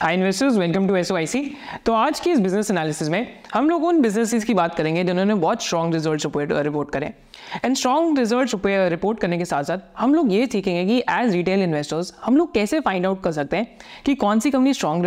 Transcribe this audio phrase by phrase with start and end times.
[0.00, 1.10] Hi investors welcome to S
[1.86, 5.34] तो आज की इस बिज़नेस एनालिसिस में हम लोग उन बिजनेसेस की बात करेंगे जिन्होंने
[5.34, 6.22] बहुत स्ट्रॉन्ग रिज़ल्ट
[6.62, 7.12] रिपोर्ट करें।
[7.64, 11.62] एंड स्ट्रॉन्ग रिज़ल्ट रिपोर्ट करने के साथ साथ हम लोग ये सीखेंगे कि एज रिटेल
[11.62, 13.66] इन्वेस्टर्स हम लोग कैसे फाइंड आउट कर सकते हैं
[14.06, 15.06] कि कौन सी कंपनी स्ट्रॉन्ग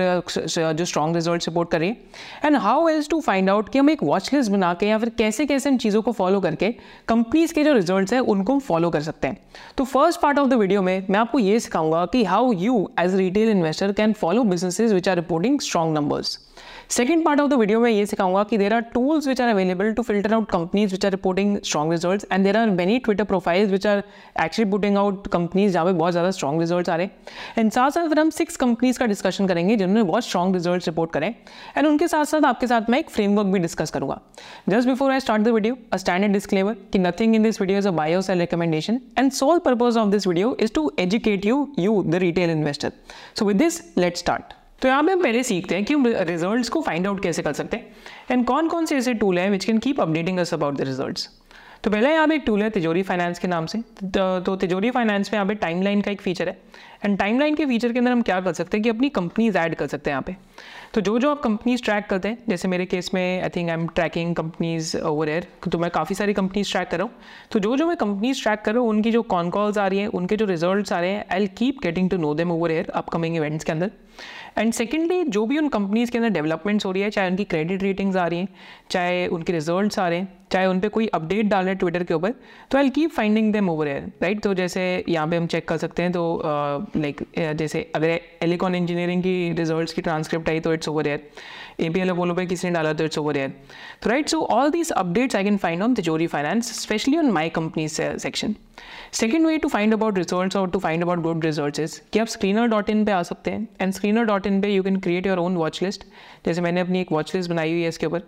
[0.78, 4.34] जो स्ट्रॉन्ग रिज़ल्ट रिपोर्ट कर and how as to find out कि हम एक वॉच
[4.34, 6.71] लिस्ट बना के या फिर कैसे कैसे इन चीज़ों को फॉलो करके
[7.07, 9.38] कंपनीज़ के जो रिज़ल्ट हैं उनको हम फॉलो कर सकते हैं।
[9.77, 13.16] तो first part of the video में मैं आपको ये सिखाऊँगा कि how you as
[13.16, 16.37] retail investor can follow businesses which are reporting strong numbers
[16.89, 19.92] second part of the video में ये सिखाऊँगा कि there are tools which are available
[19.93, 23.71] to filter out companies which are reporting strong result and there are many Twitter profiles
[23.71, 24.04] which are
[24.43, 27.90] actually putting out companies जहाँ पे बहुत ज़्यादा strong result आ रहे हैं। एंड साथ
[27.92, 31.28] साथ फिर हम सिक्स कंपनीज़ का डिस्कशन करेंगे जिन्होंने बहुत स्ट्रॉन्ग रिज़ल्ट रिपोर्ट करें
[31.78, 34.20] एंड उनके साथ साथ आपके साथ मैं एक फ्रेमवर्क भी डिस्कस करूँगा।
[34.70, 37.88] Just before I start the video a standard disclaimer कि nothing in this video is
[37.88, 42.04] a buy or sell recommendation and sole purpose of this video is to educate you you
[42.04, 42.92] the retail investor
[43.40, 44.54] so with this let start
[44.86, 47.54] तो यहाँ पे हम पहले सीखते हैं कि हम रिजल्ट्स को फाइंड आउट कैसे कर
[47.54, 50.76] सकते हैं। एंड कौन कौन से ऐसे टूल हैं which can keep updating us about
[50.78, 51.30] the results
[51.84, 54.90] तो पहले यहाँ पे एक टूल है तिजोरी फाइनेंस के नाम से। तो, तो तिजोरी
[54.92, 56.58] फाइनेंस में यहाँ पे टाइमलाइन का एक फीचर है।
[57.06, 59.76] एंड टाइमलाइन के फीचर के अंदर हम क्या कर सकते हैं कि अपनी कंपनीज़ ऐड
[59.76, 60.36] कर सकते हैं यहाँ पे।
[60.94, 63.76] तो जो जो आप कंपनीज़ ट्रैक करते हैं जैसे मेरे केस में I think I
[63.76, 67.14] am tracking companies over here तो मैं काफ़ी सारी कंपनीज़ ट्रैक कर रहा हूँ।
[67.52, 70.00] तो जो जो मैं कंपनीज़ ट्रैक कर रहा हूँ उनकी जो कॉन कॉल्स आ रही
[70.00, 72.90] है उनके जो रिजल्ट्स आ रहे हैं I'll keep getting to know them over here
[72.96, 73.92] upcoming events के अंदर।
[74.58, 77.84] एंड सेकेंडली जो भी उन कंपनीज़ के अंदर डेवलपमेंट्स हो रही है चाहे उनकी क्रेडिट
[77.84, 78.48] रेटिंग्स आ रही हैं
[78.92, 82.03] चाहे उनके रिजल्ट्स आ रहे हैं चाहे उन पर कोई अपडेट डाल रहे हैं ट्विटर
[82.03, 82.34] के ऊपर
[82.72, 85.78] तो I keep finding them over here right तो जैसे यहाँ पे हम चेक कर
[85.78, 86.42] सकते हैं तो
[86.97, 91.28] लाइक uh, जैसे अगर एलिकॉन इंजीनियरिंग की रिजल्ट्स की ट्रांसक्रिप्ट आई तो it's over here
[91.80, 93.50] A P L Apollo पे किसी ने डाला तो इट्स ओवर एयर
[94.03, 97.50] तो right so all these updates I can find on Tijori finance specially on my
[97.50, 98.56] company section
[99.14, 102.28] second way to find about result और to find about good results is कि आप
[102.28, 105.28] screener dot in पर आ सकते हैं and screener dot in पर you can create
[105.28, 106.04] your own watch list
[106.45, 108.22] जैसे मैंने अपनी एक वॉच लिस्ट बनाई हुई है इसके ऊपर।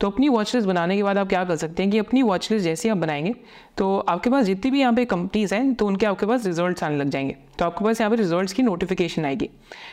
[0.00, 2.50] तो अपनी वॉच लिस्ट बनाने के बाद आप क्या कर सकते हैं कि अपनी वॉच
[2.52, 3.34] लिस्ट जैसे आप बनाएँगे
[3.76, 6.96] तो आपके पास जितनी भी यहाँ पे कंपनीज़ हैं तो उनके आपके पास रिज़ल्ट आने
[6.96, 9.50] लग जाएँगे। तो आपके पास यहाँ पे रिजल्ट्स की नोटिफिकेशन आएगी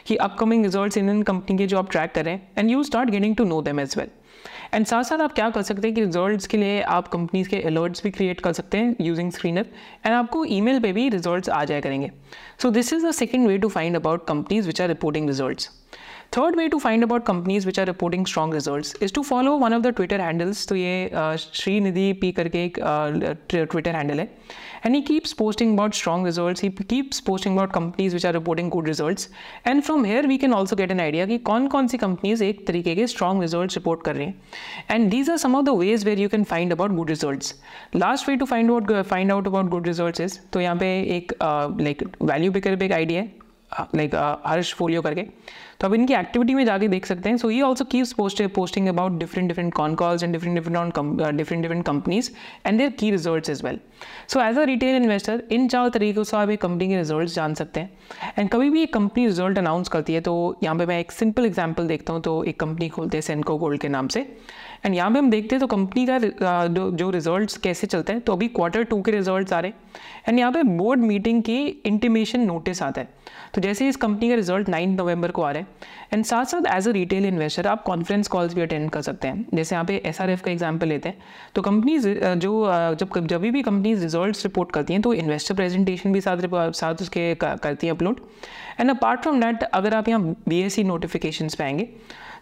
[0.08, 3.36] कि upcoming results in in company के जो आप ट्रैक करें and you start getting
[3.36, 4.10] to know them as well
[4.74, 7.62] and साथ साथ आप क्या कर सकते हैं कि रिजल्ट्स के लिए आप कंपनीज़ के
[7.62, 9.66] अलर्ट्स भी क्रिएट कर सकते हैं यूजिंग स्क्रीनर
[10.06, 12.12] एंड आपको ईमेल पे भी रिज़ल्ट आ जाए करेंगे।
[12.62, 15.70] So this is the second way to find about companies which are reporting results
[16.38, 19.74] third way to find about companies which are reporting strong result is to follow one
[19.74, 22.80] of the Twitter handles तो ये Shrinidhi P करके एक
[23.50, 24.30] Twitter handle है।
[24.86, 26.64] And he keeps posting about strong results.
[26.64, 29.28] He keeps posting about companies which are reporting good results.
[29.68, 32.66] And from here we can also get an idea कि कौन कौन सी companies एक
[32.68, 34.42] तरीके के स्ट्रॉन्ग रिज़ल्ट रिपोर्ट कर रही हैं।
[34.92, 37.54] And these are some of the ways where you can find about good results
[37.96, 41.34] last way to find out find out about good result is तो यहाँ पे एक
[41.42, 43.41] लाइक वैल्यू पिकर पे एक idea है।
[43.96, 44.16] लाइक
[44.46, 45.22] हर्ष फोलियो करके।
[45.80, 48.88] तो आप इनकी एक्टिविटी में जाके देख सकते हैं। सो ये also keeps post posting
[48.88, 52.30] about different different con calls and different different on different different companies
[52.66, 53.80] and their की results is well
[54.28, 57.54] so as a retail investor इन चार तरीकों से आप एक कंपनी के रिज़ल्ट जान
[57.54, 57.90] सकते हैं।
[58.40, 60.34] एंड कभी भी एक कंपनी रिज़ल्ट अनाउंस करती है तो
[60.64, 63.82] यहाँ पे मैं एक सिंपल एग्ज़ाम्पल देखता हूँ तो एक कंपनी खोलते हैं सेंको गोल्ड
[63.82, 64.28] के नाम से।
[64.86, 66.18] एंड यहाँ पे हम देखते हैं तो कंपनी का
[66.98, 69.78] जो रिजल्ट्स कैसे चलते हैं तो अभी क्वार्टर टू के रिजल्ट्स आ रहे हैं।
[70.28, 73.20] एंड यहाँ पे बोर्ड मीटिंग की इंटीमेशन नोटिस आता है।
[73.54, 75.70] तो जैसे इस कंपनी का रिज़ल्ट नाइन्थ नवंबर को आ रहे हैं
[76.14, 79.46] एंड साथ साथ एज अ रिटेल इन्वेस्टर आप कॉन्फ्रेंस कॉल्स भी अटेंड कर सकते हैं।
[79.54, 81.18] जैसे यहाँ पे एसआरएफ का एग्ज़ाम्पल लेते हैं।
[81.56, 86.22] तो कंपनीज़ जो जब जब भी कंपनीज़ रिज़ल्ट रिपोर्ट करती हैं तो इन्वेस्टर प्रेजेंटेशन भी
[86.22, 88.20] साथ साथ उसके करती हैं upload
[88.80, 91.90] and apart from that अगर आप यहाँ बी एस सी नोटिफिकेशन पे आएँगे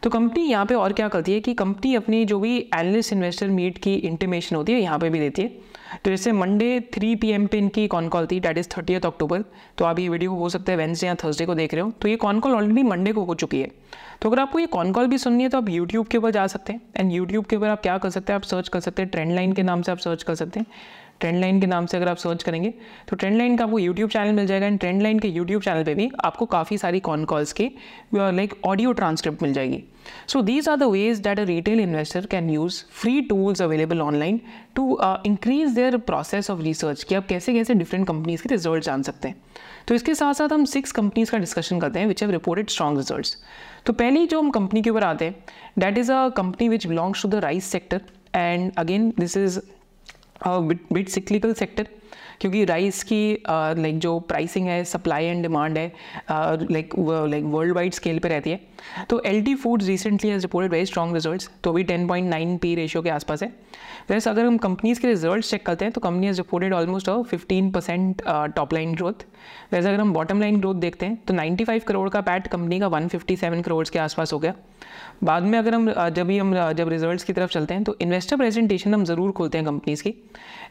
[0.03, 3.47] तो कंपनी यहाँ पे और क्या करती है कि कंपनी अपनी जो भी एनालिस्ट इन्वेस्टर
[3.47, 5.47] मीट की इंटीमेशन होती है, यहाँ पे भी देती है।
[5.95, 9.43] तो जैसे मंडे थ्री पी एम पे इनकी कॉन कॉल थी डैट इज़ थर्टी अक्टूबर
[9.77, 12.07] तो आप ये वीडियो हो सकता है वेंसडे या थर्सडे को देख रहे हो। तो
[12.07, 13.71] ये कॉन कॉल ऑलरेडी मंडे को हो चुकी है।
[14.21, 16.45] तो अगर आपको ये कॉन कॉल भी सुननी है तो आप यूट्यूब के ऊपर जा
[16.47, 19.01] सकते हैं। एंड यूट्यूब के ऊपर आप क्या कर सकते हैं, आप सर्च कर सकते
[19.01, 20.67] हैं ट्रेंड लाइन के नाम से आप सर्च कर सकते हैं।
[21.19, 22.73] ट्रेंड लाइन के नाम से अगर आप सर्च करेंगे
[23.09, 25.83] तो ट्रेंड लाइन का आपको यूट्यूब चैनल मिल जाएगा एंड ट्रेंड लाइन के यूट्यूब चैनल
[25.83, 27.71] पे भी आपको काफ़ी सारी कॉन कॉल्स की
[28.15, 29.83] लाइक ऑडियो ट्रांसक्रिप्ट मिल जाएगी।
[30.27, 34.39] So these are the ways that a retail investor can use free tools available online
[34.75, 39.01] to increase their process of research कि आप कैसे कैसे डिफरेंट कंपनीज़ के रिज़ल्ट जान
[39.03, 39.41] सकते हैं।
[39.87, 42.97] तो इसके साथ साथ हम सिक्स कंपनीज़ का डिस्कशन करते हैं which have reported strong
[42.97, 43.35] result
[43.85, 45.35] तो पहली जो हम कंपनी के ऊपर आते हैं
[45.79, 48.01] that is a company which belongs to the rice sector
[48.35, 49.59] and again this is
[50.47, 51.87] bit cyclical sector
[52.41, 55.91] क्योंकि राइस की लाइक जो प्राइसिंग है सप्लाई एंड डिमांड है
[56.31, 58.59] like like world wide scale पे रहती है।
[59.09, 62.57] तो L T Foods recently has reported very strong results तो अभी ten point nine
[62.57, 63.51] P ratio के आसपास है।
[64.09, 67.71] वैसे अगर हम कंपनीज़ के रिज़ल्ट चेक करते हैं तो company has reported almost fifteen
[67.71, 68.21] percent
[68.55, 69.25] top line growth
[69.73, 72.89] वैसे अगर हम बॉटम लाइन ग्रोथ देखते हैं तो 95 करोड़ का पैट कंपनी का
[72.89, 74.53] 157 करोड़ के आसपास हो गया।
[75.23, 78.37] बाद में अगर हम जब भी हम जब रिजल्ट्स की तरफ़ चलते हैं तो इन्वेस्टर
[78.37, 80.09] प्रेजेंटेशन हम ज़रूर खोलते हैं कंपनीज़ की।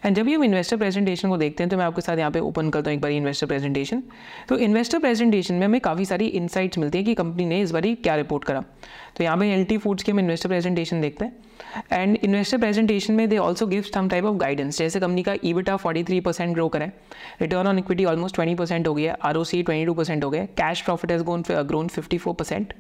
[0.04, 2.40] एंड जब भी हम इन्वेस्टर प्रेजेंटेशन को देखते हैं तो मैं आपके साथ यहाँ पे
[2.40, 4.02] ओपन करता हूँ एक बार इन्वेस्टर प्रेजेंटेशन
[4.48, 7.94] तो इन्वेस्टर प्रेजेंटेशन में हमें काफ़ी सारी इनसाइट्स मिलती है कि कंपनी ने इस बारी
[7.96, 8.64] क्या रिपोर्ट करा।
[9.16, 11.36] तो यहाँ पे एल फूड्स की हम इन्वेस्टर प्रेजेंटेशन देखते हैं।
[11.92, 15.76] एंड इन्वेस्टर प्रेजेंटेशन में they also give some type of guidance जैसे कंपनी का EBITDA
[15.76, 16.90] forty three percent grow करें
[17.40, 20.30] return on equity almost twenty percent हो गया R O C twenty two percent हो
[20.30, 22.72] गया cash profit has gone grown fifty four percent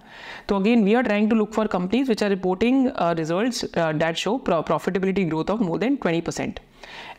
[0.48, 2.88] तो again we are trying to look for companies which are reporting
[3.18, 6.60] result that show profitability growth of more than twenty percent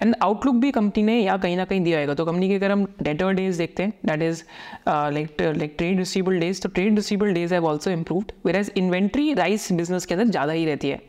[0.02, 2.72] and outlook भी company ने या कहीं ना कहीं दिया होगा। तो कंपनी के अगर
[2.72, 4.44] हम डेटर डेज़ देखते हैं that is
[4.88, 9.72] like like trade receivable days तो trade receivable days have also improved whereas inventory rice
[9.72, 11.02] business के अंदर ज़्यादा ही रहती है।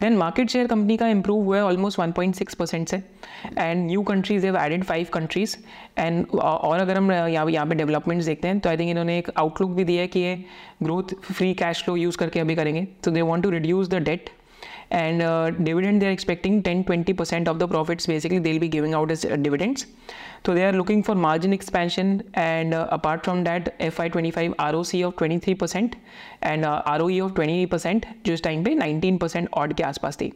[0.00, 2.96] देन मार्केट शेयर कंपनी का इंप्रूव हुआ है ऑलमोस्ट 1.6 परसेंट से।
[3.58, 5.56] And new countries have added five countries
[5.98, 9.30] and और अगर हम यहाँ यहाँ पे डेवलपमेंट्स देखते हैं तो आई थिंक इन्होंने एक
[9.38, 10.34] आउटलुक भी दिया है कि ये
[10.82, 14.30] growth free cash flow use करके अभी करेंगे। तो they want to reduce the debt
[14.91, 19.11] and uh, dividend they're expecting 10 20% of the profits basically they'll be giving out
[19.11, 19.85] as uh, dividends
[20.45, 25.15] so they are looking for margin expansion and uh, apart from that FY25 ROC of
[25.15, 25.93] 23%
[26.41, 30.31] and uh, ROE of 20% just time पे 19% odd के आसपास थी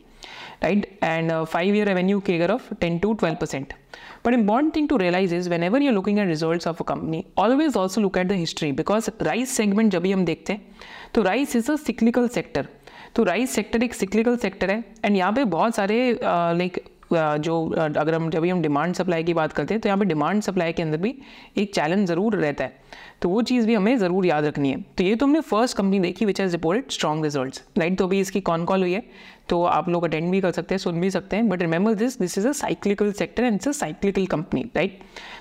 [0.63, 3.75] right and uh, 5 year revenue CAGR of 10 to 12%
[4.24, 7.75] but important thing to realize is whenever you're looking at results of a company always
[7.75, 10.77] also look at the history because rice segment जब भी हम देखते हैं
[11.13, 12.66] तो rice is a cyclical sector
[13.14, 16.82] तो rice sector एक cyclical sector है and यहाँ पे बहुत सारे लाइक
[17.12, 20.05] जो अगर हम, जब भी हम डिमांड सप्लाई की बात करते हैं तो यहाँ पे
[20.05, 21.14] डिमांड सप्लाई के अंदर भी
[21.58, 22.82] एक चैलेंज ज़रूर रहता है।
[23.22, 26.00] तो वो चीज़ भी हमें ज़रूर याद रखनी है। तो ये तो हमने फ़र्स्ट कंपनी
[26.00, 29.02] देखी which has reported strong result right तो अभी इसकी कॉन कॉल हुई है
[29.49, 32.19] तो आप लोग अटेंड भी कर सकते हैं, सुन भी सकते हैं but remember this
[32.19, 34.99] this is a cyclical sector and it's a cyclical company right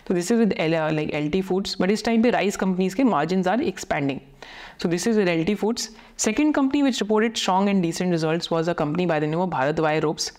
[0.07, 3.03] तो this is with like L T Foods but इस टाइम पे राइस कंपनीज़ के
[3.05, 4.19] margin are expanding
[4.83, 5.91] So this is with LT Foods.
[6.17, 9.49] Second company which reported strong and decent results was a company by the name of
[9.49, 10.31] Bharat Wire Ropes.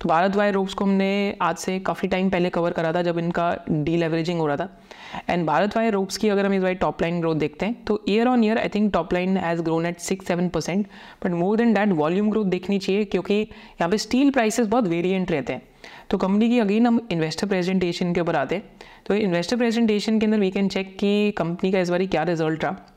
[0.00, 3.18] तो Bharat wire ropes को हमने आज से काफ़ी time पहले cover करा था जब
[3.18, 6.74] इनका डी लेवरेजिंग हो रहा था एंड भारत वायर रोप्स की अगर हम इस बार
[6.82, 9.86] टॉप लाइन ग्रोथ देखते हैं तो year on year I think top line has grown
[9.86, 10.86] at six seven percent
[11.24, 15.30] but more than that volume growth देखनी चाहिए क्योंकि यहाँ पे स्टील प्राइसेस बहुत वेरिएंट
[15.30, 15.62] रहते हैं
[16.10, 20.26] तो कंपनी की अगेन हम इन्वेस्टर प्रेजेंटेशन के ऊपर आते हैं तो इन्वेस्टर प्रेजेंटेशन के
[20.26, 22.91] अंदर वी कैन चेक कि कंपनी का इस बार क्या रिज़ल्ट रहा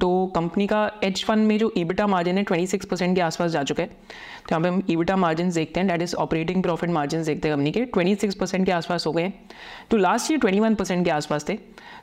[0.00, 3.62] तो कंपनी का एच वन में जो ईबिटा मार्जिन है 26 परसेंट के आसपास जा
[3.62, 7.22] चुका है। तो यहाँ पे हम ईबिटा मार्जिन देखते हैं। That is operating profit margin
[7.24, 9.32] देखते हैं कंपनी के। 26 परसेंट के आसपास हो गए हैं।
[9.90, 11.58] तो लास्ट ईयर 21 परसेंट के आसपास थे।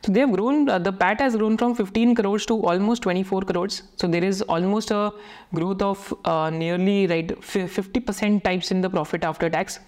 [0.05, 3.81] तो they have grown the PAT has grown from 15 crores to almost 24 crores
[4.01, 5.09] so there is almost a
[5.55, 9.79] growth of nearly right fifty percent types in the profit after tax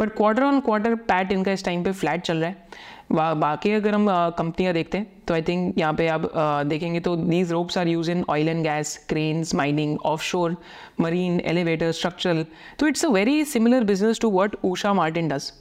[0.00, 3.94] but quarter on quarter PAT इनका इस time पे flat चल रहा है। बाकी अगर
[3.94, 4.06] हम
[4.38, 6.30] कंपनियाँ देखते हैं तो आई थिंक यहाँ पे आप
[6.66, 10.56] देखेंगे तो these ropes are use in oil and gas cranes mining offshore
[11.00, 12.44] marine elevator structural
[12.78, 15.52] तो it's a very similar business to what Usha Martin does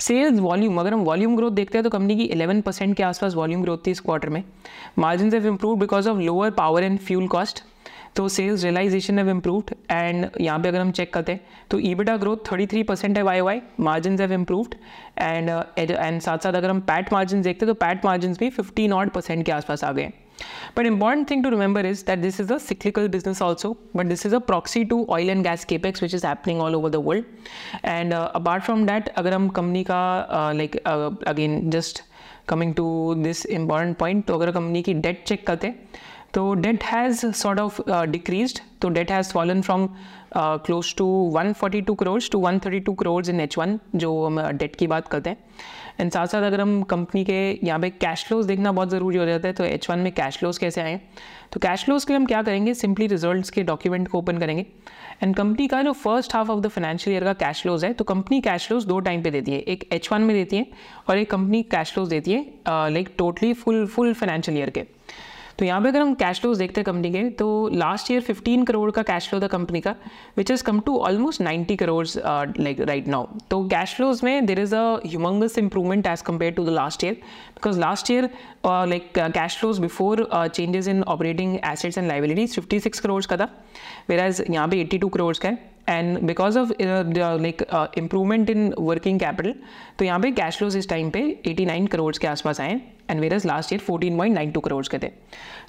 [0.00, 3.34] sales volume अगर हम वॉल्यूम ग्रोथ देखते हैं तो कंपनी की 11 परसेंट के आसपास
[3.34, 4.42] वॉल्यूम ग्रोथ थी इस क्वार्टर में।
[4.98, 7.62] Margin have improve because of lower power and fuel cost
[8.16, 11.40] तो sales realisation have improved and यहाँ पे अगर हम चेक करते हैं
[11.70, 14.74] तो ईबिटा ग्रोथ 33 परसेंट है Y Y margin have improved
[15.18, 18.88] and and साथ साथ अगर हम पैट मार्जिन देखते हैं तो पैट मार्जिन भी फिफ्टी
[18.88, 20.12] नॉट परसेंट के आसपास आ गए
[20.86, 24.32] important thing to remember is that this is a cyclical business also, but this is
[24.32, 27.24] a proxy to oil and gas capex which is happening all over the world.
[27.84, 30.76] And uh, apart from that, अगर हम company का like
[31.28, 32.02] again just
[32.48, 35.88] coming to this important point तो अगर company की debt check करते हैं
[36.34, 37.80] तो debt has sort of
[38.10, 39.88] decreased तो debt has fallen from
[40.36, 41.06] close to
[41.36, 45.36] 142 crores to 132 crores in H one जो हम डेट की बात करते हैं.
[46.00, 49.24] एंड साथ साथ अगर हम कंपनी के यहाँ पे कैश फ्लोज देखना बहुत ज़रूरी हो
[49.26, 51.00] जाता है तो एच वन में कैश फ्लोज कैसे आए?
[51.52, 52.74] तो कैश फ्लोज के लिए हम क्या करेंगे?
[52.74, 54.66] सिंपली रिजल्ट्स के डॉक्यूमेंट को ओपन करेंगे.
[55.22, 58.04] एंड कंपनी का जो first half of the financial year का कैश फ्लोज है तो
[58.04, 59.58] कंपनी कैश फ्लोज दो टाइम पे देती है.
[59.58, 60.66] एक एच वन में देती है
[61.08, 64.97] और एक कंपनी कैश फ्लोज देती है like totally full full financial year के.
[65.58, 68.66] तो यहाँ पे अगर हम कैश फ्लोज देखते हैं कंपनी के तो लास्ट ईयर 15
[68.66, 69.94] करोड़ का कैश फ्लो था कंपनी का
[70.36, 72.06] which is come to almost 90 crore
[72.60, 76.64] like right now तो कैश फ्लोज में there is a humongous improvement as compare to
[76.64, 78.28] the last year because last year
[78.66, 83.48] like cash flows before changes in operating assets and liabilities 56 crore का था
[84.10, 85.58] where as यहाँ पे 82 करोड़ का है.
[85.88, 87.62] And because of like
[87.98, 89.54] improvement in working capital
[89.98, 92.80] तो यहाँ पे cash flows इस टाइम पे 89 करोड़ के आसपास आए and
[93.34, 95.10] whereas last year 14.92 crore के थे.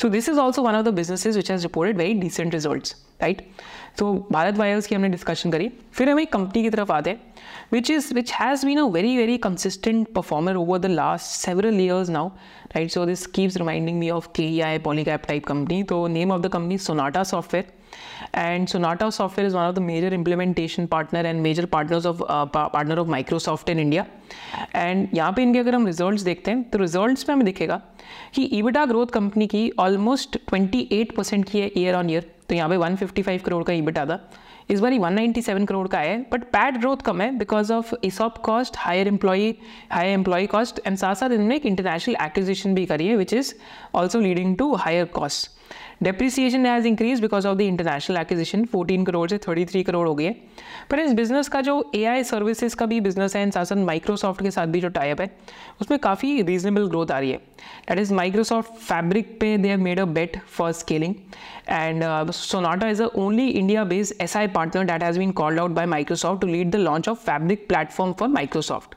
[0.01, 3.41] So this is also one of the businesses which has reported very decent results right
[3.97, 5.69] तो भारत वायर्स की हमने डिस्कशन करी.
[5.93, 7.17] फिर हम एक कंपनी की तरफ़ आते
[7.73, 12.09] which is which has been a very very consistent performer over the last several years
[12.09, 12.27] now
[12.75, 16.31] right so this keeps reminding me of K E I Polycab type company तो name
[16.31, 17.77] of the company Sonata Software
[18.71, 22.99] sonata software is one of the major implementation partner and major partners of uh, partner
[22.99, 24.05] of microsoft in india.
[24.75, 26.77] And यहाँ पे इनके अगर हम results देखते हैं तो
[27.29, 27.81] में हमें दिखेगा
[28.35, 32.69] कि ईबिटा ग्रोथ कंपनी की ऑलमोस्ट 28 परसेंट की है ईयर ऑन ईयर तो यहाँ
[32.69, 34.19] पे 155 करोड़ का ईबिटा था.
[34.71, 38.77] इस बार 197 करोड़ का है बट पैड ग्रोथ कम है because of ESOP cost
[38.77, 39.55] higher employee
[39.91, 43.53] higher employ cost and साथ साथ इन्होंने एक इंटरनेशनल एक्विजिशन भी करी है which is
[43.95, 45.49] also leading to higher cost
[46.03, 50.29] depreciation has increase because of the international acquisition 14 crore से 33 करोड़ हो गए
[50.89, 54.41] पर इस बिज़नेस का जो ए आई सर्विसेज़ का भी बिज़नेस है साथ साथ माइक्रोसॉफ्ट
[54.43, 55.29] के साथ भी जो टाइप है,
[55.81, 57.37] उसमें काफ़ी रीजनेबल ग्रोथ आ रही है।
[57.89, 61.15] दैट इज़ माइक्रोसॉफ्ट फैब्रिक पे they have made a bet for scaling
[61.69, 65.71] and Sonata is a only India based S I partner that has been called out
[65.71, 68.95] by Microsoft to lead the launch of Fabric platform for Microsoft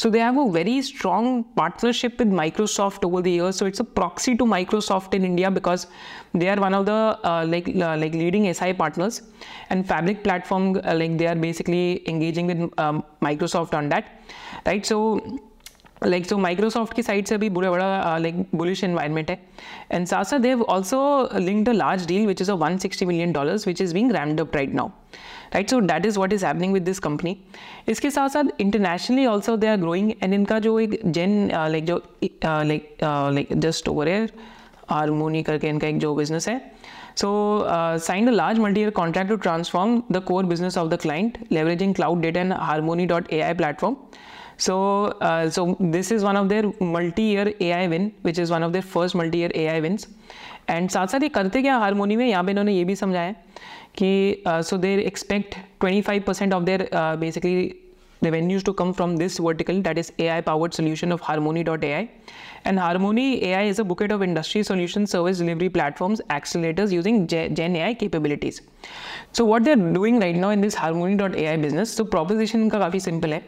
[0.00, 3.56] So they have a very strong partnership with Microsoft over the years.
[3.56, 5.88] So it's a proxy to Microsoft in India because
[6.32, 9.20] they are one of the uh, like uh, like leading SI partners,
[9.68, 14.22] and Fabric platform uh, like they are basically engaging with um, Microsoft on that,
[14.64, 14.86] right?
[14.86, 15.40] So
[16.06, 19.38] like so Microsoft की side से भी बुरा बड़ा like bullish environment है.
[19.92, 23.66] And साथ साथ they've also linked a large deal which is a 160 million dollars
[23.66, 24.88] which is being ramped up right now
[25.54, 27.36] right so that is what is happening with this company
[27.88, 32.02] इसके साथ साथ internationally also they are growing and इनका जो एक gen like जो
[32.44, 34.32] like like just over air
[34.90, 36.58] harmony करके इनका एक जो बिज़नेस है
[37.16, 40.98] so so uh, signed a large multi-year contract to transform the core business of the
[40.98, 43.96] client leveraging cloud data and harmony.ai platform.
[44.59, 44.75] so
[45.21, 48.87] uh, so this is one of their multi-year ai win which is one of their
[48.95, 50.07] first multi-year ai wins
[50.69, 53.31] and साथ साथ ये करते क्या harmony में यहाँ पे इन्होंने ये भी समझाया
[53.97, 57.59] कि so they expect 25 percent of their uh, basically
[58.21, 62.09] revenues to come from this vertical that is AI powered solution of Harmony.ai.
[62.65, 67.75] And Harmony AI is a bucket of industry solution service delivery platforms, accelerators using Gen
[67.75, 68.61] AI capabilities.
[69.33, 73.33] So what they're doing right now in this Harmony.ai business, so proposition का काफ़ी simple
[73.33, 73.43] है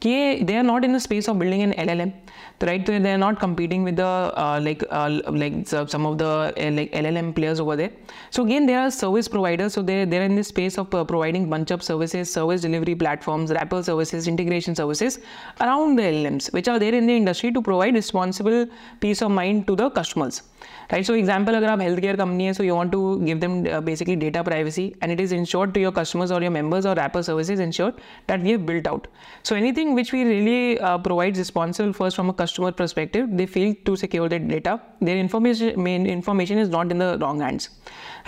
[0.00, 2.12] they are not in the space of building an LLM
[2.62, 2.86] right?
[2.86, 6.92] So they're not competing with the uh, like uh, like some of the uh, like
[6.92, 7.90] llm players over there.
[8.30, 9.74] So again they are service providers.
[9.74, 13.50] So they they're in this space of uh, providing bunch of services service delivery platforms
[13.50, 15.18] wrapper services integration services
[15.60, 18.66] around the llms which are there in the industry to provide responsible
[19.00, 20.42] peace of mind to the customers
[20.92, 21.04] right?
[21.04, 24.42] So example agar aap healthcare company so you want to give them uh, basically data
[24.44, 27.94] privacy and it is ensured to your customers or your members or wrapper services ensured
[28.26, 29.08] that we have built out.
[29.42, 33.74] So anything which we really uh, provides responsible first from a customer perspective they feel
[33.84, 34.80] to secure their data.
[35.00, 37.70] Their information information is not in the wrong hands.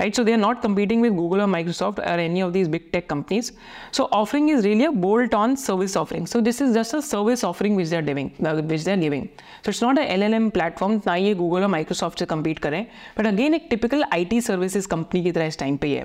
[0.00, 0.14] Right?
[0.14, 3.08] So they are not competing with google or microsoft or any of these big tech
[3.08, 3.52] companies.
[3.92, 6.26] So offering is really a bolt on service offering.
[6.26, 9.02] So this is just a service offering which they are giving uh, which they are
[9.08, 9.28] giving.
[9.62, 12.86] So it's not a llm platform nor ye google or microsoft company compete करें।
[13.18, 16.00] But again एक typical I T services company की तरह इस time पे ही।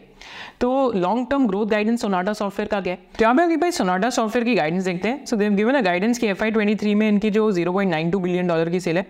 [0.61, 2.99] तो long term growth guidance Sonata Software का क्या है?
[3.17, 5.81] तो यहाँ पे अभी भाई सोनाटा सॉफ्टवेयर की गाइडेंस देखते हैं। So they've given a
[5.81, 8.69] guidance की एफ़ आई ट्वेंटी थ्री में इनकी जो zero point nine two billion dollar
[8.69, 9.05] की सेल है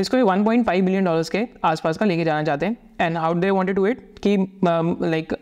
[0.00, 3.50] इसको ये 1.5 बिलियन डॉलर्स के आसपास का लेके जाना चाहते हैं। And how they
[3.50, 5.32] wanted to it कि like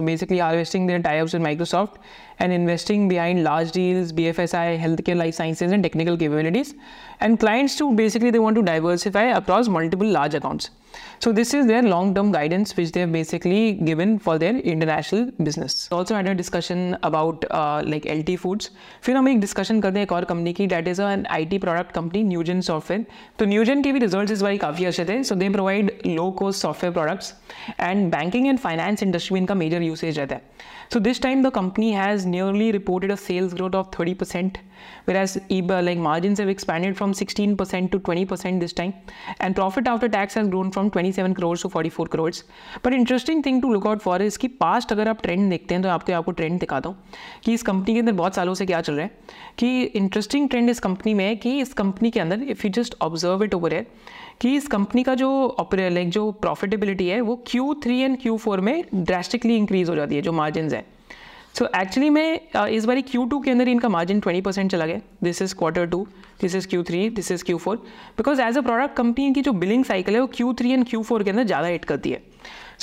[0.00, 2.00] basically harvesting their types with Microsoft
[2.38, 6.72] and investing behind large deals, BFSI, healthcare, life sciences, and technical capabilities.
[7.19, 10.71] And clients too, basically, they want to diversify across multiple large accounts.
[11.19, 15.87] So this is their long-term guidance which they have basically given for their international business.
[15.91, 18.69] Also had a discussion about uh, like LT Foods.
[19.01, 21.93] फिर हम एक discussion करते हैं एक और company की that is an IT product
[21.99, 23.05] company Newgen Software.
[23.39, 25.23] तो Newgen के भी results इस बारी काफ़ी अच्छे थे.
[25.23, 27.33] So they provide low-cost software products
[27.79, 30.41] and banking and finance industry में इनका major usage रहता है.
[30.93, 34.57] So this time the company has nearly reported a sales growth of 30%,
[35.04, 38.92] Whereas EBA like margins have expanded from 16% to 20% this time,
[39.40, 42.44] and profit after tax has grown from 27 crores to 44 crores.
[42.82, 45.82] But interesting thing to look out for is कि past अगर आप trend देखते हैं
[45.82, 46.96] तो आपको आपको trend दिखाता हूँ
[47.44, 49.10] कि इस कंपनी के अंदर बहुत सालों से क्या चल रहा है
[49.58, 52.94] कि इंटरेस्टिंग ट्रेंड इस कंपनी में है कि इस कंपनी के अंदर if you just
[53.02, 53.86] observe it over है
[54.40, 59.56] कि इस कंपनी का जो लाइक जो प्रॉफिटेबिलिटी है वो Q3 एंड Q4 में ड्रास्टिकली
[59.56, 60.84] इंक्रीज हो जाती है जो मार्जिन है
[61.58, 65.00] सो एक्चुअली मैं इस बारी क्यू टू के अंदर इनका मार्जिन ट्वेंटी परसेंट चला गया।
[65.22, 66.06] This is quarter two
[66.40, 67.76] this is Q three this is Q four
[68.16, 71.02] because as a product company की जो बिलिंग साइकिल है, वो Q three and Q
[71.02, 72.22] four के अंदर ज़्यादा हिट करती है।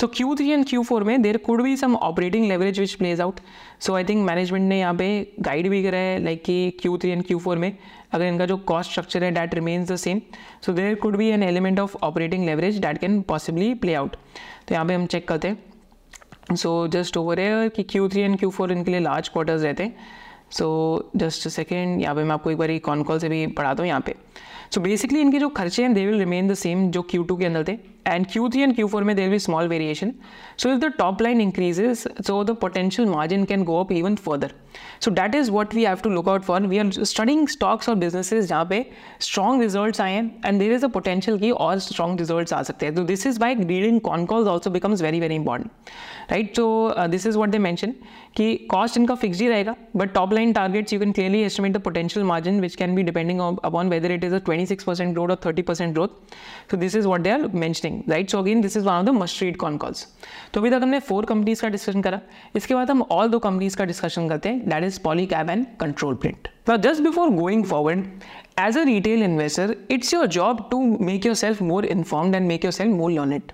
[0.00, 3.20] So Q three and Q four में देर कुड भी some operating leverage which plays
[3.20, 3.40] out
[3.80, 5.06] so I think management ने यहाँ पे
[5.40, 7.76] गाइड भी करा है लाइक कि Q three and Q four में
[8.12, 10.20] अगर इनका जो कॉस्ट स्ट्रक्चर है that remains the same
[10.66, 14.16] so there could भी an element of operating leverage that can possibly play out
[14.68, 15.62] तो यहाँ पे हम चेक करते हैं।
[16.52, 19.82] सो जस्ट ओवर एयर कि Q three and Q four इनके लिए लार्ज क्वार्टर्स रहते
[19.82, 19.96] हैं।
[20.50, 23.88] सो जस्ट सेकेंड यहाँ पे मैं आपको एक बार कॉन कॉल से भी पढ़ाता हूँ
[23.88, 24.14] यहाँ पे।
[24.70, 27.36] सो so बेसिकली इनके जो खर्चे हैं they will remain the same जो क्यू टू
[27.36, 30.19] के अंदर थे। and Q3 and Q4 may there will be small variation.
[30.57, 34.49] So if the top line increases, so the potential margin can go up even further.
[34.99, 36.59] So that is what we have to look out for.
[36.59, 38.85] We are studying stocks or businesses जहाँ पे
[39.19, 42.85] strong results आए हैं and there is a potential कि और strong results आ सकते
[42.85, 42.95] हैं.
[42.95, 45.71] So this is why reading con calls also becomes very very important.
[46.31, 46.55] Right?
[46.55, 47.95] So uh, this is what they mention
[48.37, 51.83] कि cost इनका fixed ही रहेगा but top line targets you can clearly estimate the
[51.89, 55.53] potential margin which can be depending on, upon whether it is a 26% growth or
[55.53, 56.11] 30% growth.
[56.69, 57.92] So this is what they are mentioning.
[57.94, 60.06] Thing right so again this is one of the must read concalls
[60.54, 62.20] तो अभी तक हमने four companies का discussion करा।
[62.56, 66.14] इसके बाद हम all दो कंपनीज़ का डिस्कशन करते हैं। That is Polycab and Control
[66.14, 68.04] Print just before going forward
[68.60, 72.92] as a retail investor it's your job to make yourself more inform and make yourself
[72.92, 73.52] more learned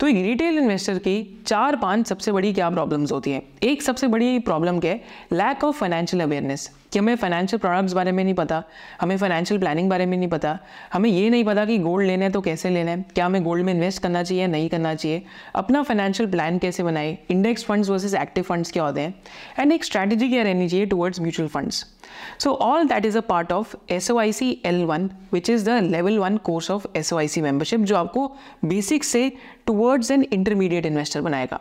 [0.00, 3.42] तो एक रिटेल इन्वेस्टर की चार पाँच सबसे बड़ी क्या प्रॉब्लम्स होती हैं?
[3.62, 5.00] एक सबसे बड़ी प्रॉब्लम क्या है?
[5.32, 8.62] लैक ऑफ़ फाइनेंशियल अवेयरनेस कि हमें फाइनेंशियल प्रोडक्ट्स बारे में नहीं पता,
[9.00, 10.58] हमें फाइनेंशियल प्लानिंग बारे में नहीं पता,
[10.92, 13.64] हमें ये नहीं पता कि गोल्ड लेना है तो कैसे लेना है, क्या हमें गोल्ड
[13.64, 15.22] में इन्वेस्ट करना चाहिए या नहीं करना चाहिए,
[15.54, 19.14] अपना फाइनेंशियल प्लान कैसे बनाए index funds versus active funds क्या होते हैं?
[19.58, 21.84] एंड एक स्ट्रैटेजी क्या रहनी चाहिए towards mutual funds
[22.38, 26.70] So all that is a part of SOIC L1 which is the level 1 course
[26.70, 28.26] of SOIC membership जो आपको
[28.72, 29.30] basic से
[29.66, 31.60] towards an intermediate investor बनाएगा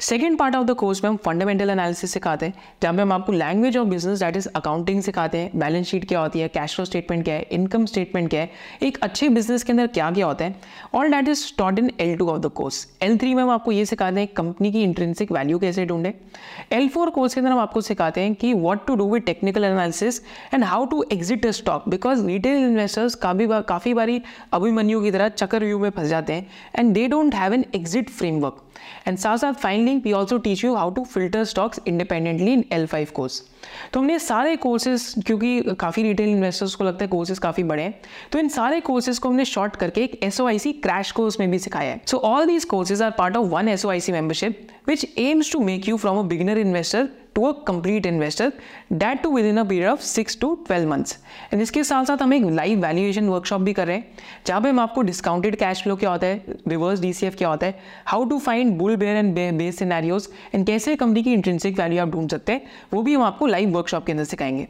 [0.00, 3.32] second part of the course में हम fundamental analysis सिखाते हैं, जहाँ पे हम आपको
[3.32, 6.84] language of business that is accounting सिखाते हैं बैलेंस शीट क्या होती है कैश फ्लो
[6.84, 8.50] स्टेटमेंट क्या है इनकम स्टेटमेंट क्या है,
[8.82, 10.54] एक अच्छे बिज़नेस के अंदर क्या क्या होता है
[10.94, 13.72] all that is taught in L two of the course L three में हम आपको
[13.72, 16.14] ये सिखाते हैं कंपनी की इंट्रेंसिक वैल्यू कैसे ढूंढे।
[16.72, 19.64] एल फोर कोर्स के अंदर हम आपको सिखाते हैं कि what to do with technical
[19.64, 20.20] analysis
[20.54, 24.20] and how to exit a stock because retail investors काफ़ी बार, काफ़ी बारी
[24.52, 26.46] अभिमन्यु की तरह चक्कर व्यू में फंस जाते हैं
[26.76, 28.60] and they don't have an exit framework
[29.06, 32.86] and साथ साथ finally we also teach you how to filter stocks independently in L
[32.86, 33.42] five course
[33.92, 38.00] तो हमने सारे कोर्सेज क्योंकि काफ़ी रिटेल इन्वेस्टर्स को लगता है कोर्सेज काफ़ी बड़े हैं
[38.32, 41.90] तो इन सारे कोर्सेज को हमने शॉर्ट करके एक एस क्रैश कोर्स में भी सिखाया
[41.90, 45.88] है। So all these courses are part of one S membership which aims to make
[45.88, 48.52] you from a beginner investor to a complete investor
[48.92, 51.18] that too within a period of six to twelve months
[51.52, 54.06] and इसके साथ साथ हम एक live valuation workshop भी कर रहे हैं,
[54.46, 57.80] जहाँ पे हम आपको डिस्काउंटेड कैश फ्लो क्या होता है रिवर्स डीसीएफ क्या होता है
[58.06, 62.08] how to find bull bear and base scenarios and कैसे कंपनी की इंट्रेंसिक वैल्यू आप
[62.08, 64.66] ढूंढ सकते हैं, वो भी हम आपको लाइव वर्कशॉप के अंदर सिखाएँगे।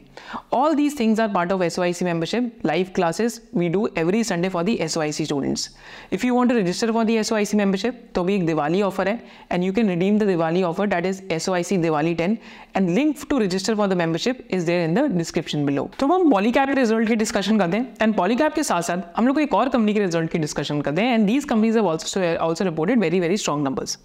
[0.53, 4.23] All these things are part of S Y C membership live classes we do every
[4.23, 5.69] Sunday for the S Y C students
[6.13, 8.81] if you want to register for the S Y C membership तो भी एक Diwali
[8.81, 9.19] offer है
[9.51, 12.37] and you can redeem the Diwali offer that is S Y C Diwali ten
[12.77, 16.31] and link to register for the membership is there in the description below तो हम
[16.31, 19.53] पॉलीकैप के result की discussion करते हैं एंड पॉलीकैप के साथ साथ हम लोग एक
[19.53, 23.37] और कंपनी के रिज़ल्ट की डिस्कशन करते हैं and these companies also reported very very
[23.37, 23.97] strong numbers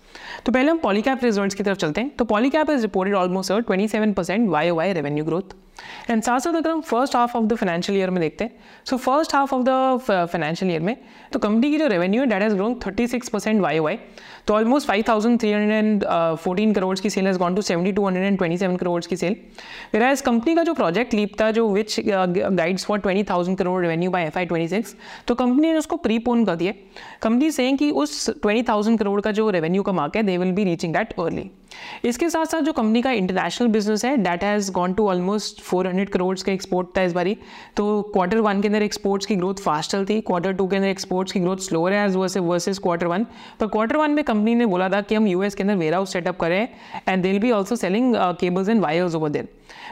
[0.46, 4.14] तो पहले हम पॉलीकैप रिजल्ट्स की तरफ़ चलते हैं। तो Polycab is reported almost 27
[4.14, 5.54] percent Y Y revenue growth
[6.10, 8.52] and साथ साथ अगर हम first half of the financial year में देखते हैं
[8.84, 10.96] so first half of the financial year में
[11.32, 13.98] तो कंपनी की जो रेवेन्यू है that has grown 36 percent Y Y
[14.46, 19.36] तो ऑलमोस्ट 5,314 करोड़ की sale has gone to 7,227 crore की सेल
[19.92, 24.10] फिर एज कंपनी का जो प्रोजेक्ट लीप था जो which guides for 20,000 crore revenue
[24.10, 24.94] by F Y twenty six
[25.28, 26.72] तो कंपनी ने उसको प्रीपोन कर दिया।
[27.22, 30.64] कंपनी से कि उस 20,000 करोड़ का जो रेवेन्यू का मार्क है they will be
[30.64, 31.50] reaching that early
[32.04, 36.08] इसके साथ साथ जो कंपनी का इंटरनेशनल बिज़नेस है that has gone to almost 400
[36.12, 37.36] crore का एक्सपोर्ट था इस बारी।
[37.76, 41.32] तो क्वार्टर वन के अंदर एक्सपोर्ट्स की ग्रोथ फास्ट चलती क्वार्टर टू के अंदर एक्सपोर्ट्स
[41.32, 43.24] की ग्रोथ स्लोअर है एज वर्सेज क्वार्टर वन
[43.60, 46.12] पर क्वार्टर वन में कंपनी ने बोला था कि हम यूएस के अंदर वेयर हाउस
[46.12, 46.60] सेटअप करें
[47.08, 49.48] and they be also selling cables and wires over there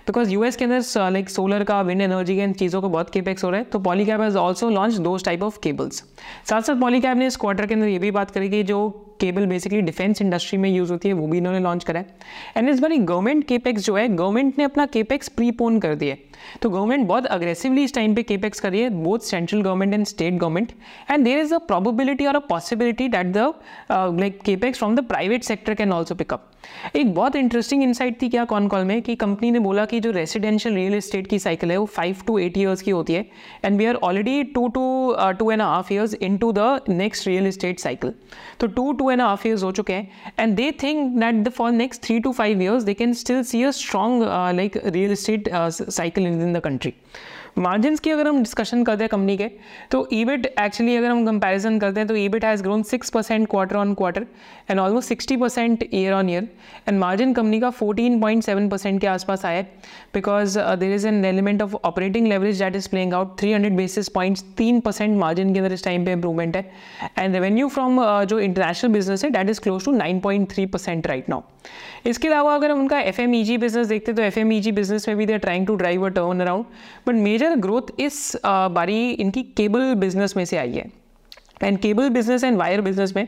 [0.07, 3.45] because US के अंदर लाइक सोलर का विंड एनर्जी के इन चीज़ों को बहुत केपेक्स
[3.45, 6.03] हो रहा है तो Polycab has also launch those type of cables
[6.51, 8.81] साथ साथ पॉलीकैब ने इस क्वार्टर के अंदर ये भी बात करी कि जो
[9.21, 12.07] केबल बेसिकली डिफेंस इंडस्ट्री में यूज़ होती है, वो भी इन्होंने लॉन्च करा है।
[12.57, 16.27] एंड इस बारी गवर्नमेंट केपेक्स जो है गवर्नमेंट ने अपना केपेक्स प्रीपोन कर दिया है।
[16.63, 20.07] तो गवर्नमेंट बहुत अग्रेसिवली इस टाइम पे केपेक्स कर रही है both central government and
[20.07, 20.73] state government
[21.11, 23.53] and there is a probability और a possibility that the
[24.21, 26.51] like capex from the private sector can also pick up
[26.97, 30.11] एक बहुत इंटरेस्टिंग इंसाइट थी क्या कॉन कॉल में कि कंपनी ने बोला कि जो
[30.11, 33.25] रेसिडेंशियल रियल एस्टेट की साइकिल है, वो फाइव टू एट ईयर्स की होती है
[33.65, 37.81] and we are already two two two and half years into the next real estate
[37.81, 38.15] cycle
[38.61, 41.73] तो two two and half years हो चुके हैं and they think that the for
[41.73, 44.23] next three to five years they can still see a strong
[44.57, 45.49] like real estate
[45.81, 46.93] cycle in the country.
[47.59, 49.51] Margin की अगर हम discussion करते हैं company के
[49.91, 53.77] तो ईबिट एक्चुअली अगर हम कंपैरिजन करते हैं तो EBIT has grown six percent quarter
[53.77, 54.27] on quarter
[54.71, 56.49] and almost sixty percent year on year
[56.89, 59.63] and margin company का फोर्टीन पॉइंट सेवन परसेंट के आसपास आया है
[60.15, 64.09] because there is an element of operating leverage that is playing out three hundred basis
[64.09, 66.71] points तीन percent margin के अंदर इस time पे इंप्रूवमेंट है.
[67.19, 71.07] एंड रेवेन्यू फ्रॉम जो इंटरनेशनल बिज़नेस है that is close to nine point three percent
[71.07, 71.43] right now
[72.09, 74.39] इसके अलावा अगर हम उनका एफ़ बिज़नेस देखते तो एफ़
[74.75, 76.65] बिज़नेस में भी they trying to drive a turn around
[77.07, 80.91] but major growth इस बारी इनकी केबल बिज़नेस में से आई है.
[81.63, 83.25] And cable business and wire business में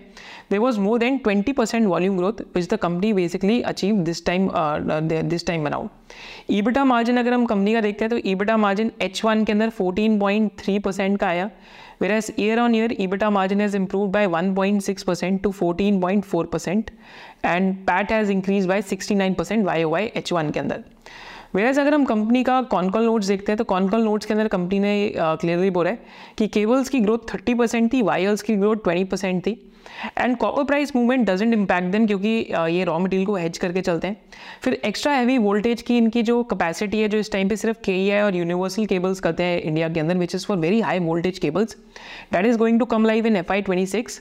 [0.51, 4.49] there was more than twenty percent volume growth which the company basically achieve this time
[5.29, 5.89] this time बनाउ
[6.51, 9.71] EBITDA margin अगर हम कंपनी का देखते हैं तो ईबिटा मार्जिन एच वन के अंदर
[9.71, 11.51] फोर्टीन पॉइंट थ्री परसेंट का आया.
[12.01, 16.91] Whereas year on year, EBITDA margin has improved by 1.6% to 14.4%
[17.45, 20.85] and PAT has increased by 69% YOY H1 के अंदर.
[21.55, 24.79] वेराज अगर हम कंपनी का कॉनकॉल नोट्स देखते हैं तो कॉनकॉल नोट्स के अंदर कंपनी
[24.81, 25.99] ने क्लियरली बोला है
[26.39, 29.70] कि केबल्स की ग्रोथ 30 परसेंट थी वायर्स की ग्रोथ 20 परसेंट थी.
[30.19, 34.09] And copper price movement doesn't impact them क्योंकि ये रॉ मटेरियल को हेज करके चलते
[34.09, 34.17] हैं।
[34.63, 37.93] फिर एक्स्ट्रा हैवी वोल्टेज की इनकी जो कैपेसिटी है, जो इस टाइम पे सिर्फ़ के
[37.97, 41.39] ई और यूनिवर्सल केबल्स करते हैं इंडिया के अंदर which is for very high voltage
[41.39, 41.77] cables
[42.33, 44.21] that is going to come live in F Y twenty six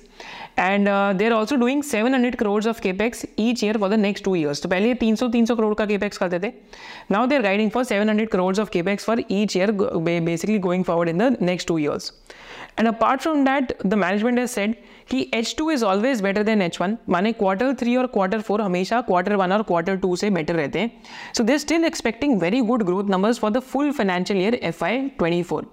[0.59, 4.25] and they are also doing seven hundred crore of capex each year for the next
[4.25, 6.51] two years तो पहले तीन सौ तीन सौ करोड़ का capex करते थे।
[7.11, 10.83] Now they are guiding for seven hundred crore of capex for each year basically going
[10.83, 12.11] forward in the next two years
[12.79, 14.75] and apart from that the management has said
[15.11, 18.61] कि H two is always better than H one माने quarter three और quarter four
[18.61, 20.91] हमेशा quarter one और quarter two से better रहते हैं।
[21.37, 24.99] So they still expecting very good growth numbers for the full financial year F Y
[25.17, 25.71] twenty four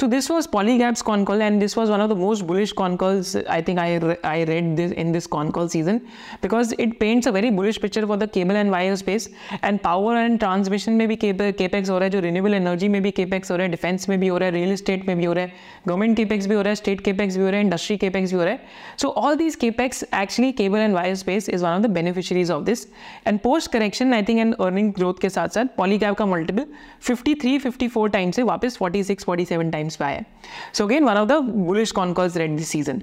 [0.00, 3.62] so this was Polycab's concall and this was one of the most bullish concalls I
[3.62, 5.98] think I I read this in this concall season
[6.42, 9.28] because it paints a very bullish picture for the cable and wire space
[9.64, 13.10] and power and transmission में भी capex हो रहा है, जो renewable energy में भी
[13.10, 15.32] capex हो रहा है डिफेंस में भी हो रहा है रियल स्टेट में भी हो
[15.32, 15.52] रहा है
[15.88, 18.38] गवर्नमेंट केपेक्स भी हो रहा है स्टेट केपेक्स भी हो रहा है इंडस्ट्री केपेक्स भी
[18.38, 21.82] हो रहा है। So all these capex actually cable and wire space is one of
[21.82, 22.86] the beneficiaries of this
[23.24, 26.66] and post correction I think and earning growth के साथ साथ Polycap का multiple
[27.10, 30.24] 53 54 times से वापस 46 47 seven times by.
[30.72, 33.02] So again, one of the bullish concalls read this season.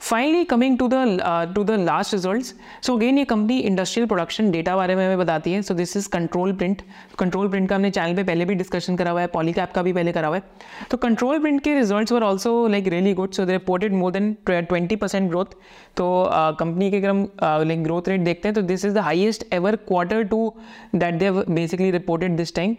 [0.00, 2.54] Finally, coming to the uh, to the last results.
[2.80, 6.08] So again, ये company industrial production data बारे में हमें बताती है so this is
[6.08, 6.82] Control Print
[7.18, 9.92] Control Print का हमने channel पे पहले भी डिस्कशन करा हुआ है पॉलीकैप का भी
[9.92, 13.44] पहले करा हुआ है तो कंट्रोल प्रिंट के results were also like really good so
[13.46, 15.56] they reported more than twenty percent growth
[15.96, 17.28] तो कंपनी uh, के अगर हम
[17.68, 20.52] लाइक ग्रोथ रेट देखते हैं तो this is the highest ever quarter two
[20.94, 22.76] that they basically reported this time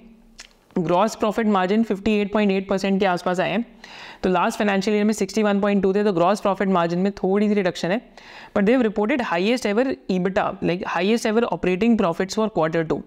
[0.79, 3.65] gross profit margin 58.8 percent के आसपास आए हैं।
[4.23, 7.91] तो लास्ट फाइनेंशियल ईयर में 61.2 थे तो ग्रॉस प्रॉफिट मार्जिन में थोड़ी सी रिडक्शन
[7.91, 7.97] है।
[8.55, 12.97] But they've reported highest ever EBITDA like highest ever operating profits for quarter two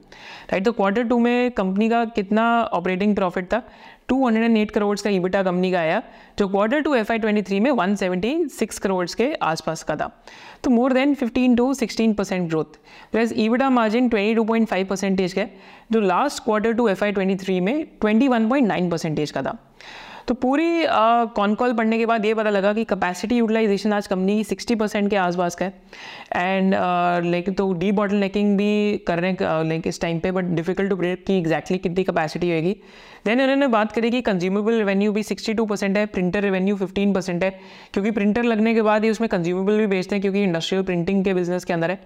[0.52, 3.62] right तो क्वार्टर टू में कंपनी का कितना ऑपरेटिंग प्रॉफिट था?
[4.08, 6.02] 208 करोड़ का ईबिटा कंपनी का आया,
[6.38, 10.10] जो quarter two F Y twenty three में 176 करोड़ के आसपास का था।
[10.64, 12.78] तो more than 15 to 16 percent growth
[13.12, 15.46] plus EBITDA margin 22.5 percentage का
[15.92, 19.58] जो last quarter two F Y twenty three में 21.9 परसेंटेज का था।
[20.28, 20.84] तो पूरी
[21.36, 25.08] कॉन कॉल पढ़ने के बाद ये पता लगा कि कैपेसिटी यूटिलाइजेशन आज कंपनी सिक्सटी परसेंट
[25.10, 25.72] के आसपास का है।
[26.36, 26.74] एंड
[27.24, 30.90] लाइक तो डी बॉटल नेकिंग भी कर रहे हैं लाइक इस टाइम पे बट डिफ़िकल्ट
[30.90, 32.76] टू ब्रेक कि एग्जैक्टली कितनी कैपेसिटी होगी।
[33.24, 37.44] देन उन्होंने बात करी कि कंज्यूमेबल रेवेन्यू भी 62 परसेंट है प्रिंटर रेवेन्यू 15 परसेंट
[37.44, 37.50] है,
[37.92, 41.34] क्योंकि प्रिंटर लगने के बाद ही उसमें कंज्यूमेबल भी बेचते हैं, क्योंकि इंडस्ट्रियल प्रिंटिंग के
[41.34, 41.96] बिज़नेस के अंदर है।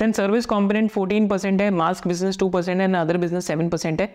[0.00, 4.00] देन सर्विस कॉम्पोनेंट 14 परसेंट है मास्क बिज़नेस टू परसेंट है अदर बिज़नेस सेवन परसेंट
[4.00, 4.08] है।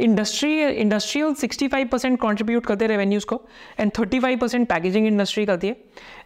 [0.00, 3.40] इंडस्ट्री इंडस्ट्रियल 65 परसेंट कॉन्ट्रीब्यूट करते हैं रेवेन्यूज़ को
[3.80, 5.76] एंड 35 परसेंट पैकेजिंग इंडस्ट्री करती है।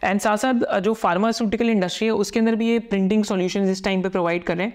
[0.05, 4.03] एंड साथ साथ जो फार्मास्यूटिकल इंडस्ट्री है, उसके अंदर भी ये प्रिंटिंग सॉल्यूशन इस टाइम
[4.03, 4.75] पर प्रोवाइड कर रहे हैं।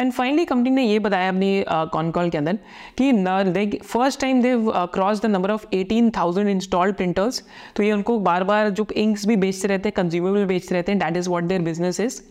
[0.00, 2.58] एंड फाइनली कंपनी ने ये बताया अपनी कॉन कॉल के अंदर
[3.00, 4.53] कि first time They
[4.93, 7.43] cross the number of eighteen thousand installed printers
[7.75, 10.99] तो ये उनको बार बार जो इंक्स भी बेचते रहते हैं कंज्यूमेबल बेचते रहते हैं
[10.99, 12.21] that is what their business is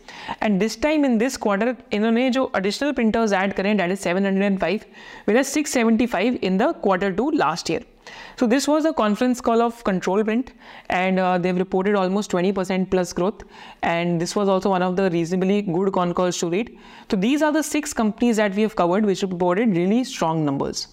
[0.43, 4.27] and this time in this quarter इन्होंने जो एडिशनल प्रिंटर्स ऐड करें that is seven
[4.27, 4.81] hundred and five
[5.29, 7.83] with six seventy five in the quarter two last year.
[8.37, 10.53] So this was a conference call of Control Print
[10.89, 13.43] and uh, they've reported almost 20% plus growth
[13.83, 16.79] and this was also one of the reasonably good con calls to read.
[17.11, 20.89] So these are the six companies that we have covered which reported really strong numbers.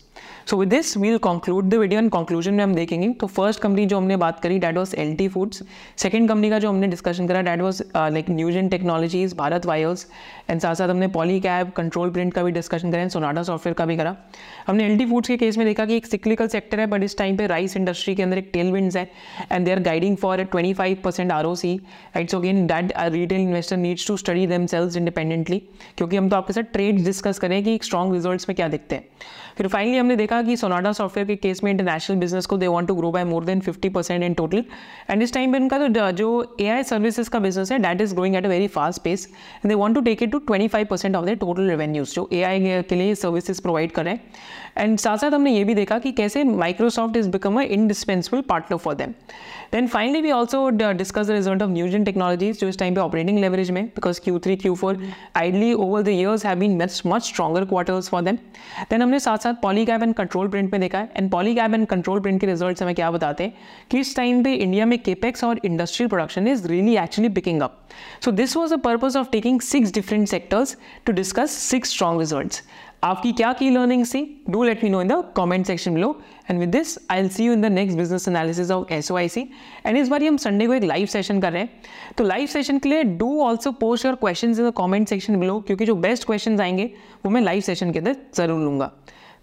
[0.46, 3.84] So with this we'll conclude the video and conclusion में हम देखेंगे। तो first company
[3.86, 5.62] जो हमने बात करी that was L T Foods
[5.98, 10.06] second company का जो हमने डिस्कशन करा that was like Newgen Technologies Bharat Wires
[10.50, 13.74] and साथ साथ हमने पॉली कैब कंट्रोल प्रिंट का भी डिस्कशन करा एंड सोनाडा सॉफ्टवेयर
[13.74, 14.16] का भी करा।
[14.66, 17.16] हमने एल टी फूड्स के केस में देखा कि एक सिक्लिकल सेक्टर है बट इस
[17.18, 19.08] टाइम पे राइस इंडस्ट्री के अंदर एक टेल विंड्स है
[19.52, 21.72] and they are guiding for twenty five percent R O C
[22.16, 25.62] it's again that retail investor needs to study them sales independently
[25.96, 29.08] क्योंकि हम तो आपके साथ ट्रेड डिस्कस करें कि स्ट्रॉन्ग रिज़ल्ट में क्या दिखते हैं।
[29.60, 32.86] फिर फाइनली हमने देखा कि सोनाडा सॉफ्टवेयर के केस में इंटरनेशनल बिज़नेस को they want
[32.88, 34.64] to grow by more than 50 percent in total
[35.10, 36.28] and इस टाइम पे उनका तो जो
[36.60, 39.68] ए आई सर्विसेज़ का बिज़नेस है that is growing at a very fast pace and
[39.68, 42.82] they want to take it to 25 percent of the total revenues जो A आई
[42.82, 44.18] के लिए सर्विसेज़ प्रोवाइड करें
[44.78, 48.78] एंड साथ साथ हमने ये भी देखा कि कैसे Microsoft is become a indispensable partner
[48.78, 49.14] for them
[49.72, 53.38] then finally we also discuss the result of Newgen Technologies जो इस टाइम पे ऑपरेटिंग
[53.38, 55.02] लेवरेज में because Q three Q four
[55.36, 58.36] ideally over the years have been much much stronger quarters for them
[58.90, 62.20] then हमने साथ साथ Polycab and control print में देखा है। And Polycab and Control
[62.20, 63.52] Print के रिज़ल्ट हमें क्या बताते हैं?
[63.90, 67.78] कि इस टाइम पे इंडिया में केपेक्स और industrial production is really actually picking up
[68.24, 72.62] so this was the purpose of taking six different sectors to discuss six strong results
[73.02, 74.20] आपकी क्या key learning C?
[74.50, 76.10] Do let me know in the comment section below
[76.50, 79.16] and with this I will see you in the next business analysis of S O
[79.16, 79.40] I C
[79.86, 81.70] and इस बार हम Sunday को एक live session कर रहे हैं।
[82.18, 85.58] तो live session के लिए do also post your question in the comment section below
[85.60, 86.90] क्योंकि जो बेस्ट क्वेश्चन आएँगे,
[87.24, 88.92] वो मैं लाइव सेशन के अंदर ज़रूर लूँगा।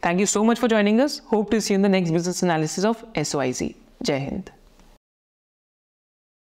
[0.05, 2.85] Thank you so much for joining us hope to see in the next business analysis
[2.85, 4.49] of S O I C जय हिंद